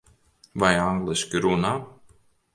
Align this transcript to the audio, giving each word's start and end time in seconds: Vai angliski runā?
Vai 0.63 0.71
angliski 0.85 1.43
runā? 1.45 1.75